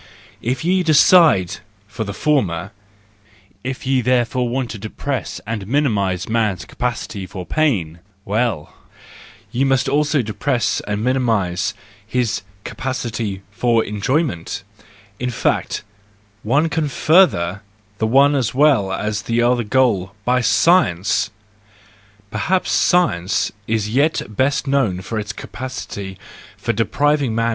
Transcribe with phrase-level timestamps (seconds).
[0.41, 1.57] If ye decide
[1.87, 2.71] for the former,
[3.63, 8.73] if ye therefore want to depress and minimise man's capacity for pain, well,
[9.51, 14.63] ye must also depress and minimise his capacity for enjoy¬ ment
[15.19, 15.83] In fact,
[16.41, 17.61] one can further
[17.99, 21.29] the one as well as the other goal by science!
[22.31, 26.17] Perhaps science is as yet best known by its capacity
[26.57, 27.49] for depriving man